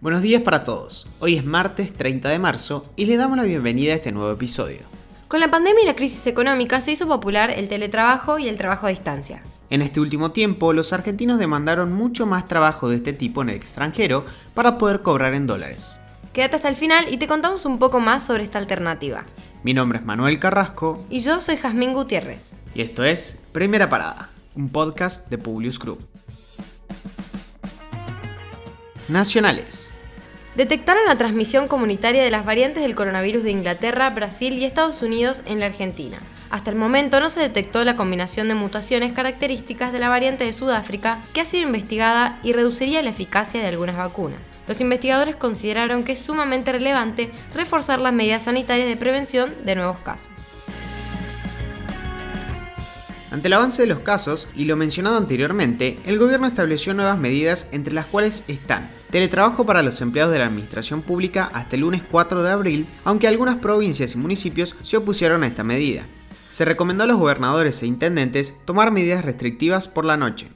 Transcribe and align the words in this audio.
Buenos 0.00 0.22
días 0.22 0.42
para 0.42 0.64
todos. 0.64 1.06
Hoy 1.18 1.36
es 1.36 1.44
martes 1.44 1.92
30 1.92 2.28
de 2.28 2.38
marzo 2.38 2.84
y 2.96 3.06
le 3.06 3.16
damos 3.16 3.36
la 3.36 3.42
bienvenida 3.42 3.92
a 3.92 3.96
este 3.96 4.12
nuevo 4.12 4.30
episodio. 4.30 4.80
Con 5.26 5.40
la 5.40 5.50
pandemia 5.50 5.82
y 5.82 5.86
la 5.86 5.96
crisis 5.96 6.26
económica 6.26 6.80
se 6.80 6.92
hizo 6.92 7.06
popular 7.08 7.50
el 7.50 7.68
teletrabajo 7.68 8.38
y 8.38 8.48
el 8.48 8.56
trabajo 8.56 8.86
a 8.86 8.90
distancia. 8.90 9.42
En 9.70 9.82
este 9.82 10.00
último 10.00 10.30
tiempo, 10.30 10.72
los 10.72 10.92
argentinos 10.92 11.38
demandaron 11.38 11.92
mucho 11.92 12.26
más 12.26 12.46
trabajo 12.46 12.88
de 12.88 12.96
este 12.96 13.12
tipo 13.12 13.42
en 13.42 13.50
el 13.50 13.56
extranjero 13.56 14.24
para 14.54 14.78
poder 14.78 15.02
cobrar 15.02 15.34
en 15.34 15.46
dólares. 15.46 15.98
Quédate 16.32 16.56
hasta 16.56 16.68
el 16.68 16.76
final 16.76 17.06
y 17.10 17.16
te 17.16 17.26
contamos 17.26 17.66
un 17.66 17.78
poco 17.78 18.00
más 18.00 18.24
sobre 18.24 18.44
esta 18.44 18.58
alternativa. 18.58 19.24
Mi 19.64 19.74
nombre 19.74 19.98
es 19.98 20.04
Manuel 20.04 20.38
Carrasco 20.38 21.04
Y 21.10 21.18
yo 21.20 21.40
soy 21.40 21.56
Jazmín 21.56 21.92
Gutiérrez. 21.92 22.52
y 22.74 22.82
esto 22.82 23.02
es 23.04 23.36
Primera 23.50 23.90
Parada, 23.90 24.30
un 24.54 24.68
podcast 24.68 25.28
de 25.28 25.38
Publius 25.38 25.78
Group. 25.78 25.98
Nacionales. 29.08 29.94
Detectaron 30.54 31.06
la 31.06 31.16
transmisión 31.16 31.66
comunitaria 31.66 32.22
de 32.22 32.30
las 32.30 32.44
variantes 32.44 32.82
del 32.82 32.94
coronavirus 32.94 33.42
de 33.42 33.52
Inglaterra, 33.52 34.10
Brasil 34.10 34.54
y 34.54 34.66
Estados 34.66 35.00
Unidos 35.00 35.42
en 35.46 35.60
la 35.60 35.66
Argentina. 35.66 36.18
Hasta 36.50 36.70
el 36.70 36.76
momento 36.76 37.18
no 37.18 37.30
se 37.30 37.40
detectó 37.40 37.84
la 37.84 37.96
combinación 37.96 38.48
de 38.48 38.54
mutaciones 38.54 39.12
características 39.12 39.92
de 39.92 39.98
la 39.98 40.10
variante 40.10 40.44
de 40.44 40.52
Sudáfrica 40.52 41.20
que 41.32 41.40
ha 41.40 41.46
sido 41.46 41.66
investigada 41.66 42.38
y 42.42 42.52
reduciría 42.52 43.02
la 43.02 43.10
eficacia 43.10 43.60
de 43.60 43.68
algunas 43.68 43.96
vacunas. 43.96 44.40
Los 44.66 44.80
investigadores 44.82 45.36
consideraron 45.36 46.04
que 46.04 46.12
es 46.12 46.20
sumamente 46.20 46.72
relevante 46.72 47.30
reforzar 47.54 48.00
las 48.00 48.12
medidas 48.12 48.42
sanitarias 48.42 48.88
de 48.88 48.96
prevención 48.96 49.54
de 49.64 49.74
nuevos 49.74 49.98
casos. 50.00 50.57
Ante 53.38 53.46
el 53.46 53.54
avance 53.54 53.82
de 53.82 53.86
los 53.86 54.00
casos 54.00 54.48
y 54.56 54.64
lo 54.64 54.74
mencionado 54.74 55.16
anteriormente, 55.16 56.00
el 56.06 56.18
gobierno 56.18 56.48
estableció 56.48 56.92
nuevas 56.92 57.20
medidas 57.20 57.68
entre 57.70 57.94
las 57.94 58.06
cuales 58.06 58.42
están 58.48 58.90
teletrabajo 59.12 59.64
para 59.64 59.84
los 59.84 60.00
empleados 60.00 60.32
de 60.32 60.40
la 60.40 60.46
administración 60.46 61.02
pública 61.02 61.48
hasta 61.52 61.76
el 61.76 61.82
lunes 61.82 62.02
4 62.10 62.42
de 62.42 62.50
abril, 62.50 62.86
aunque 63.04 63.28
algunas 63.28 63.54
provincias 63.54 64.16
y 64.16 64.18
municipios 64.18 64.74
se 64.82 64.96
opusieron 64.96 65.44
a 65.44 65.46
esta 65.46 65.62
medida. 65.62 66.04
Se 66.50 66.64
recomendó 66.64 67.04
a 67.04 67.06
los 67.06 67.16
gobernadores 67.16 67.80
e 67.80 67.86
intendentes 67.86 68.58
tomar 68.64 68.90
medidas 68.90 69.24
restrictivas 69.24 69.86
por 69.86 70.04
la 70.04 70.16
noche. 70.16 70.48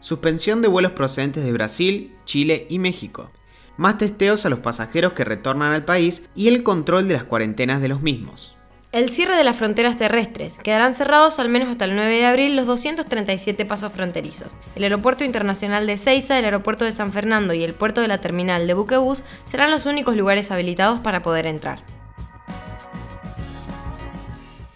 Suspensión 0.00 0.62
de 0.62 0.68
vuelos 0.68 0.92
procedentes 0.92 1.44
de 1.44 1.52
Brasil, 1.52 2.14
Chile 2.24 2.66
y 2.70 2.78
México. 2.78 3.30
Más 3.76 3.98
testeos 3.98 4.46
a 4.46 4.48
los 4.48 4.60
pasajeros 4.60 5.12
que 5.12 5.26
retornan 5.26 5.74
al 5.74 5.84
país 5.84 6.30
y 6.34 6.48
el 6.48 6.62
control 6.62 7.06
de 7.06 7.12
las 7.12 7.24
cuarentenas 7.24 7.82
de 7.82 7.88
los 7.88 8.00
mismos. 8.00 8.56
El 8.92 9.08
cierre 9.08 9.36
de 9.36 9.44
las 9.44 9.56
fronteras 9.56 9.96
terrestres. 9.96 10.58
Quedarán 10.58 10.94
cerrados 10.94 11.38
al 11.38 11.48
menos 11.48 11.68
hasta 11.68 11.84
el 11.84 11.94
9 11.94 12.12
de 12.12 12.26
abril 12.26 12.56
los 12.56 12.66
237 12.66 13.64
pasos 13.64 13.92
fronterizos. 13.92 14.56
El 14.74 14.82
aeropuerto 14.82 15.22
internacional 15.22 15.86
de 15.86 15.96
Ceiza, 15.96 16.36
el 16.36 16.44
aeropuerto 16.44 16.84
de 16.84 16.90
San 16.90 17.12
Fernando 17.12 17.54
y 17.54 17.62
el 17.62 17.72
puerto 17.72 18.00
de 18.00 18.08
la 18.08 18.20
terminal 18.20 18.66
de 18.66 18.74
Buquebus 18.74 19.22
serán 19.44 19.70
los 19.70 19.86
únicos 19.86 20.16
lugares 20.16 20.50
habilitados 20.50 20.98
para 20.98 21.22
poder 21.22 21.46
entrar. 21.46 21.78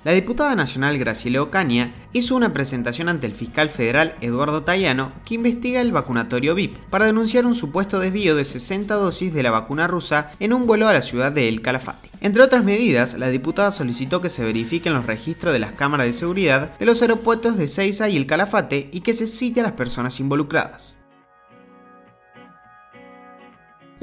La 0.05 0.13
diputada 0.13 0.55
nacional 0.55 0.99
Graciela 0.99 1.41
Ocaña 1.41 1.91
hizo 2.13 2.37
una 2.37 2.53
presentación 2.53 3.09
ante 3.09 3.27
el 3.27 3.33
fiscal 3.33 3.71
federal 3.71 4.15
Eduardo 4.21 4.63
Tayano 4.63 5.11
que 5.25 5.37
investiga 5.37 5.81
el 5.81 5.93
vacunatorio 5.93 6.55
VIP 6.55 6.77
para 6.91 7.07
denunciar 7.07 7.47
un 7.47 7.55
supuesto 7.55 7.99
desvío 7.99 8.37
de 8.37 8.45
60 8.45 8.95
dosis 8.97 9.33
de 9.33 9.43
la 9.43 9.51
vacuna 9.51 9.87
rusa 9.87 10.31
en 10.41 10.53
un 10.53 10.67
vuelo 10.67 10.89
a 10.89 10.93
la 10.93 11.01
ciudad 11.01 11.33
de 11.33 11.49
El 11.49 11.63
Calafate. 11.63 12.11
Entre 12.21 12.43
otras 12.43 12.65
medidas, 12.65 13.15
la 13.15 13.31
diputada 13.31 13.71
solicitó 13.71 14.21
que 14.21 14.29
se 14.29 14.45
verifiquen 14.45 14.93
los 14.93 15.07
registros 15.07 15.55
de 15.55 15.59
las 15.59 15.73
cámaras 15.73 16.07
de 16.07 16.13
seguridad 16.13 16.77
de 16.77 16.85
los 16.85 17.01
aeropuertos 17.01 17.57
de 17.57 17.67
Ceiza 17.67 18.11
y 18.11 18.19
El 18.19 18.27
Calafate 18.27 18.91
y 18.93 19.01
que 19.01 19.15
se 19.15 19.27
cite 19.27 19.61
a 19.61 19.65
las 19.65 19.73
personas 19.73 20.21
involucradas. 20.21 21.04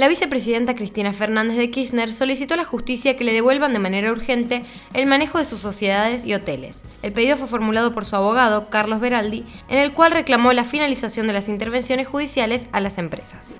La 0.02 0.08
vicepresidenta 0.08 0.74
Cristina 0.74 1.14
Fernández 1.14 1.58
de 1.58 1.70
Kirchner 1.70 2.12
solicitó 2.12 2.56
a 2.56 2.58
la 2.58 2.66
justicia 2.66 3.16
que 3.16 3.24
le 3.24 3.34
devuelvan 3.34 3.72
de 3.72 3.78
manera 3.78 4.12
urgente 4.12 4.66
el 4.96 5.06
manejo 5.06 5.38
de 5.38 5.46
sus 5.46 5.60
sociedades 5.60 6.26
y 6.26 6.34
hoteles. 6.34 6.82
El 7.04 7.14
pedido 7.14 7.38
fue 7.38 7.46
formulado 7.46 7.94
por 7.94 8.06
su 8.06 8.16
abogado, 8.16 8.68
Carlos 8.72 9.00
Beraldi, 9.00 9.46
en 9.70 9.78
el 9.78 9.94
cual 9.94 10.12
reclamó 10.12 10.54
la 10.54 10.64
finalización 10.64 11.28
de 11.28 11.34
las 11.34 11.50
intervenciones 11.50 12.08
judiciales 12.08 12.66
a 12.72 12.80
las 12.80 12.98
empresas. 12.98 13.52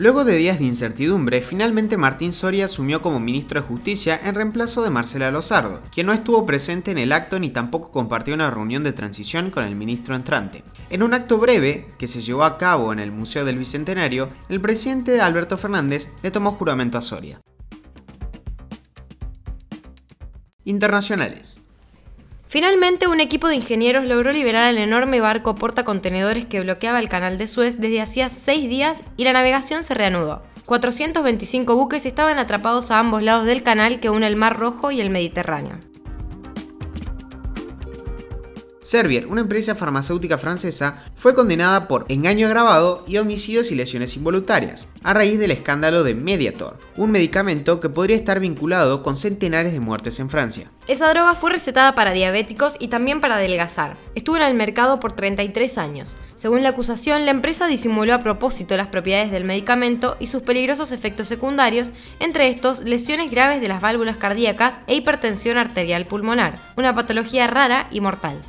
Luego 0.00 0.24
de 0.24 0.34
días 0.34 0.58
de 0.58 0.64
incertidumbre, 0.64 1.42
finalmente 1.42 1.98
Martín 1.98 2.32
Soria 2.32 2.64
asumió 2.64 3.02
como 3.02 3.20
ministro 3.20 3.60
de 3.60 3.66
Justicia 3.66 4.18
en 4.24 4.34
reemplazo 4.34 4.82
de 4.82 4.88
Marcela 4.88 5.30
Lozardo, 5.30 5.82
quien 5.92 6.06
no 6.06 6.14
estuvo 6.14 6.46
presente 6.46 6.90
en 6.90 6.96
el 6.96 7.12
acto 7.12 7.38
ni 7.38 7.50
tampoco 7.50 7.92
compartió 7.92 8.32
una 8.32 8.50
reunión 8.50 8.82
de 8.82 8.94
transición 8.94 9.50
con 9.50 9.62
el 9.62 9.76
ministro 9.76 10.16
entrante. 10.16 10.64
En 10.88 11.02
un 11.02 11.12
acto 11.12 11.36
breve, 11.36 11.84
que 11.98 12.06
se 12.06 12.22
llevó 12.22 12.44
a 12.44 12.56
cabo 12.56 12.94
en 12.94 12.98
el 12.98 13.12
Museo 13.12 13.44
del 13.44 13.58
Bicentenario, 13.58 14.30
el 14.48 14.62
presidente 14.62 15.20
Alberto 15.20 15.58
Fernández 15.58 16.08
le 16.22 16.30
tomó 16.30 16.52
juramento 16.52 16.96
a 16.96 17.02
Soria. 17.02 17.38
Internacionales. 20.64 21.69
Finalmente, 22.50 23.06
un 23.06 23.20
equipo 23.20 23.46
de 23.46 23.54
ingenieros 23.54 24.06
logró 24.06 24.32
liberar 24.32 24.70
el 24.70 24.78
enorme 24.78 25.20
barco 25.20 25.54
portacontenedores 25.54 26.46
que 26.46 26.60
bloqueaba 26.60 26.98
el 26.98 27.08
canal 27.08 27.38
de 27.38 27.46
Suez 27.46 27.78
desde 27.78 28.00
hacía 28.00 28.28
seis 28.28 28.68
días 28.68 29.04
y 29.16 29.22
la 29.22 29.32
navegación 29.32 29.84
se 29.84 29.94
reanudó. 29.94 30.42
425 30.66 31.76
buques 31.76 32.06
estaban 32.06 32.40
atrapados 32.40 32.90
a 32.90 32.98
ambos 32.98 33.22
lados 33.22 33.46
del 33.46 33.62
canal 33.62 34.00
que 34.00 34.10
une 34.10 34.26
el 34.26 34.34
Mar 34.34 34.58
Rojo 34.58 34.90
y 34.90 35.00
el 35.00 35.10
Mediterráneo. 35.10 35.78
Servier, 38.90 39.28
una 39.28 39.42
empresa 39.42 39.76
farmacéutica 39.76 40.36
francesa, 40.36 41.04
fue 41.14 41.32
condenada 41.32 41.86
por 41.86 42.06
engaño 42.08 42.48
agravado 42.48 43.04
y 43.06 43.18
homicidios 43.18 43.70
y 43.70 43.76
lesiones 43.76 44.16
involuntarias, 44.16 44.88
a 45.04 45.14
raíz 45.14 45.38
del 45.38 45.52
escándalo 45.52 46.02
de 46.02 46.16
Mediator, 46.16 46.76
un 46.96 47.12
medicamento 47.12 47.78
que 47.78 47.88
podría 47.88 48.16
estar 48.16 48.40
vinculado 48.40 49.04
con 49.04 49.16
centenares 49.16 49.72
de 49.72 49.78
muertes 49.78 50.18
en 50.18 50.28
Francia. 50.28 50.72
Esa 50.88 51.08
droga 51.08 51.36
fue 51.36 51.52
recetada 51.52 51.94
para 51.94 52.10
diabéticos 52.10 52.74
y 52.80 52.88
también 52.88 53.20
para 53.20 53.36
adelgazar. 53.36 53.96
Estuvo 54.16 54.38
en 54.38 54.42
el 54.42 54.54
mercado 54.54 54.98
por 54.98 55.12
33 55.12 55.78
años. 55.78 56.16
Según 56.34 56.64
la 56.64 56.70
acusación, 56.70 57.26
la 57.26 57.30
empresa 57.30 57.68
disimuló 57.68 58.14
a 58.14 58.24
propósito 58.24 58.76
las 58.76 58.88
propiedades 58.88 59.30
del 59.30 59.44
medicamento 59.44 60.16
y 60.18 60.26
sus 60.26 60.42
peligrosos 60.42 60.90
efectos 60.90 61.28
secundarios, 61.28 61.92
entre 62.18 62.48
estos 62.48 62.80
lesiones 62.80 63.30
graves 63.30 63.60
de 63.60 63.68
las 63.68 63.80
válvulas 63.80 64.16
cardíacas 64.16 64.80
e 64.88 64.96
hipertensión 64.96 65.58
arterial 65.58 66.06
pulmonar, 66.06 66.58
una 66.76 66.92
patología 66.92 67.46
rara 67.46 67.86
y 67.92 68.00
mortal. 68.00 68.42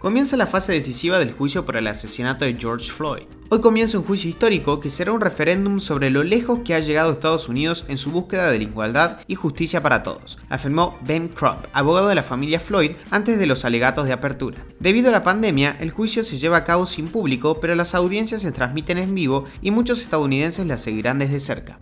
Comienza 0.00 0.34
la 0.38 0.46
fase 0.46 0.72
decisiva 0.72 1.18
del 1.18 1.32
juicio 1.32 1.66
por 1.66 1.76
el 1.76 1.86
asesinato 1.86 2.46
de 2.46 2.56
George 2.58 2.90
Floyd. 2.90 3.24
Hoy 3.50 3.60
comienza 3.60 3.98
un 3.98 4.04
juicio 4.04 4.30
histórico 4.30 4.80
que 4.80 4.88
será 4.88 5.12
un 5.12 5.20
referéndum 5.20 5.78
sobre 5.78 6.08
lo 6.08 6.22
lejos 6.22 6.60
que 6.64 6.72
ha 6.72 6.80
llegado 6.80 7.12
Estados 7.12 7.50
Unidos 7.50 7.84
en 7.86 7.98
su 7.98 8.10
búsqueda 8.10 8.50
de 8.50 8.56
la 8.56 8.64
igualdad 8.64 9.20
y 9.26 9.34
justicia 9.34 9.82
para 9.82 10.02
todos, 10.02 10.38
afirmó 10.48 10.98
Ben 11.02 11.28
Crump, 11.28 11.66
abogado 11.74 12.08
de 12.08 12.14
la 12.14 12.22
familia 12.22 12.60
Floyd, 12.60 12.92
antes 13.10 13.38
de 13.38 13.44
los 13.44 13.66
alegatos 13.66 14.06
de 14.06 14.14
apertura. 14.14 14.64
Debido 14.78 15.10
a 15.10 15.12
la 15.12 15.22
pandemia, 15.22 15.76
el 15.80 15.90
juicio 15.90 16.24
se 16.24 16.38
lleva 16.38 16.56
a 16.56 16.64
cabo 16.64 16.86
sin 16.86 17.08
público, 17.08 17.60
pero 17.60 17.74
las 17.74 17.94
audiencias 17.94 18.40
se 18.40 18.52
transmiten 18.52 18.96
en 18.96 19.14
vivo 19.14 19.44
y 19.60 19.70
muchos 19.70 20.00
estadounidenses 20.00 20.66
las 20.66 20.80
seguirán 20.80 21.18
desde 21.18 21.40
cerca. 21.40 21.78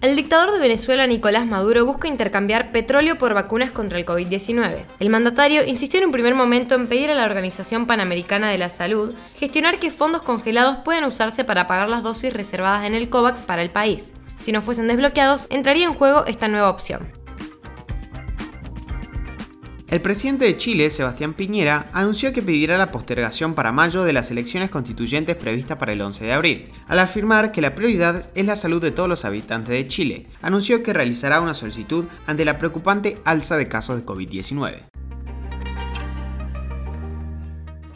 El 0.00 0.14
dictador 0.14 0.52
de 0.52 0.60
Venezuela, 0.60 1.08
Nicolás 1.08 1.44
Maduro, 1.44 1.84
busca 1.84 2.06
intercambiar 2.06 2.70
petróleo 2.70 3.18
por 3.18 3.34
vacunas 3.34 3.72
contra 3.72 3.98
el 3.98 4.06
COVID-19. 4.06 4.84
El 5.00 5.10
mandatario 5.10 5.66
insistió 5.66 5.98
en 5.98 6.06
un 6.06 6.12
primer 6.12 6.36
momento 6.36 6.76
en 6.76 6.86
pedir 6.86 7.10
a 7.10 7.16
la 7.16 7.24
Organización 7.24 7.84
Panamericana 7.84 8.48
de 8.48 8.58
la 8.58 8.68
Salud 8.68 9.14
gestionar 9.34 9.80
que 9.80 9.90
fondos 9.90 10.22
congelados 10.22 10.76
puedan 10.84 11.02
usarse 11.02 11.42
para 11.42 11.66
pagar 11.66 11.88
las 11.88 12.04
dosis 12.04 12.32
reservadas 12.32 12.86
en 12.86 12.94
el 12.94 13.08
COVAX 13.08 13.42
para 13.42 13.60
el 13.60 13.70
país. 13.70 14.12
Si 14.36 14.52
no 14.52 14.62
fuesen 14.62 14.86
desbloqueados, 14.86 15.48
entraría 15.50 15.86
en 15.86 15.94
juego 15.94 16.26
esta 16.26 16.46
nueva 16.46 16.70
opción. 16.70 17.17
El 19.90 20.02
presidente 20.02 20.44
de 20.44 20.58
Chile, 20.58 20.90
Sebastián 20.90 21.32
Piñera, 21.32 21.86
anunció 21.94 22.34
que 22.34 22.42
pedirá 22.42 22.76
la 22.76 22.92
postergación 22.92 23.54
para 23.54 23.72
mayo 23.72 24.04
de 24.04 24.12
las 24.12 24.30
elecciones 24.30 24.68
constituyentes 24.68 25.34
previstas 25.34 25.78
para 25.78 25.94
el 25.94 26.02
11 26.02 26.26
de 26.26 26.32
abril, 26.34 26.70
al 26.88 26.98
afirmar 26.98 27.52
que 27.52 27.62
la 27.62 27.74
prioridad 27.74 28.28
es 28.34 28.44
la 28.44 28.56
salud 28.56 28.82
de 28.82 28.90
todos 28.90 29.08
los 29.08 29.24
habitantes 29.24 29.70
de 29.70 29.88
Chile. 29.88 30.26
Anunció 30.42 30.82
que 30.82 30.92
realizará 30.92 31.40
una 31.40 31.54
solicitud 31.54 32.04
ante 32.26 32.44
la 32.44 32.58
preocupante 32.58 33.16
alza 33.24 33.56
de 33.56 33.66
casos 33.66 33.96
de 33.96 34.04
COVID-19. 34.04 34.82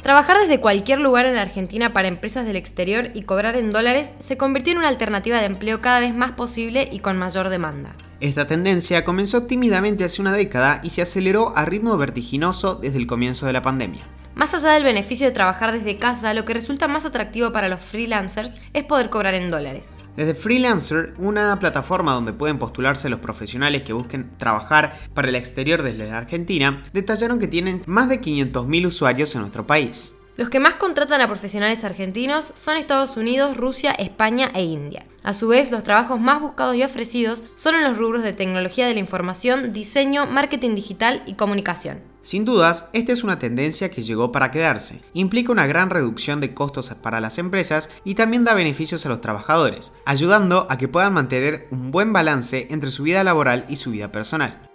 Trabajar 0.03 0.39
desde 0.39 0.61
cualquier 0.61 0.99
lugar 0.99 1.27
en 1.27 1.35
la 1.35 1.43
Argentina 1.43 1.93
para 1.93 2.09
empresas 2.09 2.47
del 2.47 2.57
exterior 2.57 3.11
y 3.13 3.25
cobrar 3.25 3.57
en 3.57 3.69
dólares 3.69 4.15
se 4.19 4.39
convirtió 4.39 4.73
en 4.73 4.79
una 4.79 4.89
alternativa 4.89 5.41
de 5.41 5.47
empleo 5.47 5.83
cada 5.83 6.01
vez 6.01 6.15
más 6.15 6.33
posible 6.33 6.89
y 6.91 7.01
con 7.01 7.19
mayor 7.19 7.51
demanda. 7.51 7.95
Esta 8.23 8.47
tendencia 8.47 9.03
comenzó 9.03 9.47
tímidamente 9.49 10.05
hace 10.05 10.23
una 10.23 10.33
década 10.33 10.81
y 10.85 10.91
se 10.91 11.03
aceleró 11.03 11.57
a 11.57 11.65
ritmo 11.65 11.99
vertiginoso 11.99 12.77
desde 12.77 12.99
el 12.99 13.09
comienzo 13.09 13.47
de 13.47 13.53
la 13.53 13.63
pandemia. 13.63 14.07
Más 14.37 14.55
allá 14.55 14.75
del 14.75 14.85
beneficio 14.85 15.27
de 15.27 15.33
trabajar 15.33 15.73
desde 15.73 15.99
casa, 15.99 16.33
lo 16.33 16.45
que 16.45 16.55
resulta 16.55 16.87
más 16.87 17.05
atractivo 17.05 17.51
para 17.51 17.69
los 17.69 17.81
freelancers 17.81 18.55
es 18.75 18.85
poder 18.85 19.11
cobrar 19.11 19.35
en 19.35 19.51
dólares. 19.51 19.97
Desde 20.15 20.37
Freelancer, 20.37 21.15
una 21.19 21.59
plataforma 21.59 22.13
donde 22.13 22.33
pueden 22.33 22.61
postularse 22.61 23.09
los 23.09 23.19
profesionales 23.19 23.83
que 23.83 23.93
busquen 23.93 24.31
trabajar 24.39 24.97
para 25.15 25.29
el 25.29 25.35
exterior 25.35 25.83
desde 25.83 26.07
la 26.07 26.19
Argentina, 26.19 26.81
detallaron 26.93 27.41
que 27.41 27.49
tienen 27.49 27.81
más 27.89 28.09
de 28.09 28.21
500.000 28.21 28.87
usuarios 28.87 29.35
en 29.35 29.41
nuestro 29.41 29.67
país. 29.67 30.22
Los 30.35 30.49
que 30.49 30.61
más 30.61 30.75
contratan 30.75 31.21
a 31.21 31.29
profesionales 31.29 31.85
argentinos 31.85 32.53
son 32.55 32.79
Estados 32.79 33.19
Unidos, 33.19 33.55
Rusia, 33.57 33.93
España 33.93 34.51
e 34.55 34.65
India. 34.65 35.05
A 35.23 35.35
su 35.35 35.49
vez, 35.49 35.71
los 35.71 35.85
trabajos 35.85 36.19
más 36.19 36.41
buscados 36.41 36.75
y 36.75 36.83
ofrecidos 36.83 37.45
son 37.55 37.75
en 37.75 37.85
los 37.85 37.99
rubros 37.99 38.23
de 38.23 38.33
tecnología 38.33 38.87
de 38.87 38.95
la 38.95 39.01
información, 39.01 39.75
diseño, 39.75 40.25
marketing 40.25 40.75
digital 40.75 41.23
y 41.27 41.35
comunicación. 41.35 42.01
Sin 42.23 42.47
dudas, 42.47 42.89
esta 42.95 43.13
es 43.13 43.25
una 43.25 43.39
tendencia 43.39 43.91
que 43.91 44.01
llegó 44.01 44.33
para 44.33 44.51
quedarse. 44.51 45.03
Implica 45.13 45.53
una 45.53 45.67
gran 45.67 45.91
reducción 45.91 46.41
de 46.41 46.55
costos 46.55 46.89
para 47.03 47.21
las 47.21 47.37
empresas 47.37 47.91
y 48.05 48.15
también 48.15 48.45
da 48.45 48.55
beneficios 48.55 49.05
a 49.05 49.11
los 49.11 49.21
trabajadores, 49.21 49.93
ayudando 50.07 50.67
a 50.71 50.79
que 50.79 50.89
puedan 50.89 51.13
mantener 51.13 51.69
un 51.71 51.91
buen 51.91 52.13
balance 52.13 52.69
entre 52.71 52.91
su 52.91 53.03
vida 53.03 53.23
laboral 53.23 53.67
y 53.69 53.77
su 53.77 53.91
vida 53.91 54.13
personal. 54.13 54.72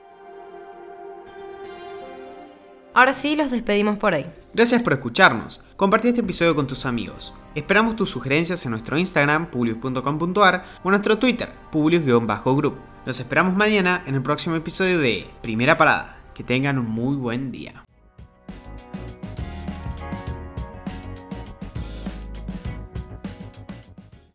Ahora 2.97 3.13
sí, 3.13 3.35
los 3.35 3.51
despedimos 3.51 3.99
por 3.99 4.15
ahí. 4.15 4.25
Gracias 4.55 4.81
por 4.81 4.93
escucharnos. 4.93 5.63
Compartí 5.75 6.07
este 6.07 6.21
episodio 6.21 6.55
con 6.55 6.65
tus 6.65 6.83
amigos. 6.87 7.31
Esperamos 7.53 7.95
tus 7.95 8.09
sugerencias 8.09 8.65
en 8.65 8.71
nuestro 8.71 8.97
Instagram, 8.97 9.51
publius.com.ar 9.51 10.65
o 10.81 10.89
nuestro 10.89 11.19
Twitter, 11.19 11.47
publius-group. 11.71 12.75
Los 13.05 13.19
esperamos 13.19 13.55
mañana 13.55 14.01
en 14.07 14.15
el 14.15 14.23
próximo 14.23 14.55
episodio 14.55 14.97
de 14.97 15.29
Primera 15.43 15.77
Parada. 15.77 16.23
Que 16.33 16.43
tengan 16.43 16.79
un 16.79 16.89
muy 16.89 17.15
buen 17.15 17.51
día. 17.51 17.83